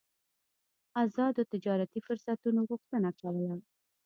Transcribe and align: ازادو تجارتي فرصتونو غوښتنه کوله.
ازادو 1.03 1.43
تجارتي 1.53 1.99
فرصتونو 2.07 2.61
غوښتنه 2.69 3.09
کوله. 3.19 3.55